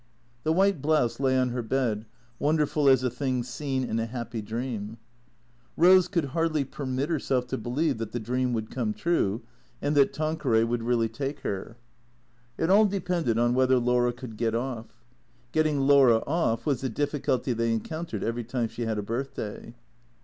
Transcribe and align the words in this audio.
The 0.41 0.51
white 0.51 0.81
blouse 0.81 1.19
lay 1.19 1.37
on 1.37 1.49
her 1.49 1.61
bed, 1.61 2.05
wonderful 2.39 2.89
as 2.89 3.03
a 3.03 3.09
thing 3.11 3.43
seen 3.43 3.83
in 3.83 3.99
a 3.99 4.07
happy 4.07 4.41
dream. 4.41 4.97
Eose 5.77 6.09
could 6.09 6.25
hardly 6.33 6.63
permit 6.65 7.09
herself 7.11 7.45
to 7.49 7.57
believe 7.59 7.99
that 7.99 8.11
the 8.11 8.19
dream 8.19 8.51
would 8.53 8.71
come 8.71 8.95
true, 8.95 9.43
and 9.79 9.95
that 9.95 10.11
Tanqueray 10.11 10.63
would 10.63 10.81
really 10.81 11.07
take 11.07 11.41
her. 11.41 11.77
It 12.57 12.71
all 12.71 12.87
depended 12.87 13.37
on 13.37 13.53
whether 13.53 13.77
Laura 13.77 14.11
could 14.11 14.37
get 14.37 14.55
off. 14.55 14.87
Getting 15.51 15.81
Laura 15.81 16.23
off 16.25 16.65
was 16.65 16.81
the 16.81 16.89
difficulty 16.89 17.53
they 17.53 17.71
encountered 17.71 18.23
every 18.23 18.43
time 18.43 18.69
she 18.69 18.85
had 18.87 18.97
a 18.97 19.03
birthday. 19.03 19.75